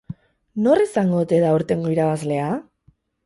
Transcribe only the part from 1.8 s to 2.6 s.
irabazlea?